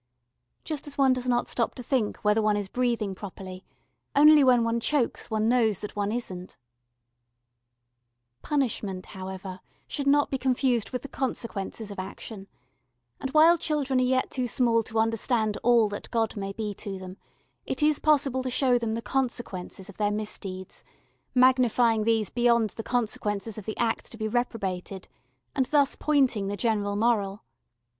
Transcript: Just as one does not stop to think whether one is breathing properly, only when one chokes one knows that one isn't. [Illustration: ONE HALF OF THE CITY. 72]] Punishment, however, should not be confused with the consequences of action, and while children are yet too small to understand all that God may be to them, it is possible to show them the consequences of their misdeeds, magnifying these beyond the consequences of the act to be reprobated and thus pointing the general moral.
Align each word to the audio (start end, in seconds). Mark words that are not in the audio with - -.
Just 0.63 0.87
as 0.87 0.97
one 0.97 1.13
does 1.13 1.29
not 1.29 1.47
stop 1.47 1.75
to 1.75 1.83
think 1.83 2.17
whether 2.25 2.41
one 2.41 2.57
is 2.57 2.67
breathing 2.69 3.13
properly, 3.13 3.63
only 4.15 4.43
when 4.43 4.63
one 4.63 4.79
chokes 4.79 5.29
one 5.29 5.47
knows 5.47 5.81
that 5.81 5.95
one 5.95 6.11
isn't. 6.11 6.57
[Illustration: 8.43 8.87
ONE 8.89 9.03
HALF 9.03 9.05
OF 9.11 9.11
THE 9.11 9.11
CITY. 9.11 9.11
72]] 9.11 9.11
Punishment, 9.11 9.29
however, 9.29 9.61
should 9.87 10.07
not 10.07 10.31
be 10.31 10.39
confused 10.39 10.89
with 10.89 11.03
the 11.03 11.07
consequences 11.07 11.91
of 11.91 11.99
action, 11.99 12.47
and 13.19 13.29
while 13.29 13.59
children 13.59 13.99
are 13.99 14.03
yet 14.03 14.31
too 14.31 14.47
small 14.47 14.81
to 14.81 14.97
understand 14.97 15.57
all 15.61 15.87
that 15.89 16.09
God 16.09 16.35
may 16.35 16.51
be 16.51 16.73
to 16.73 16.97
them, 16.97 17.17
it 17.67 17.83
is 17.83 17.99
possible 17.99 18.41
to 18.41 18.49
show 18.49 18.79
them 18.79 18.95
the 18.95 19.03
consequences 19.03 19.87
of 19.87 19.97
their 19.97 20.09
misdeeds, 20.09 20.83
magnifying 21.35 22.05
these 22.05 22.31
beyond 22.31 22.71
the 22.71 22.81
consequences 22.81 23.59
of 23.59 23.65
the 23.65 23.77
act 23.77 24.11
to 24.11 24.17
be 24.17 24.27
reprobated 24.27 25.07
and 25.55 25.67
thus 25.67 25.95
pointing 25.95 26.47
the 26.47 26.57
general 26.57 26.95
moral. 26.95 27.43